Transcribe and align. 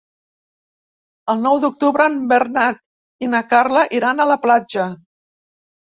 El 1.33 1.43
nou 1.47 1.59
d'octubre 1.65 2.07
en 2.11 2.17
Bernat 2.33 2.81
i 3.27 3.29
na 3.35 3.45
Carla 3.53 3.87
iran 4.01 4.25
a 4.25 4.31
la 4.33 4.39
platja. 4.47 4.89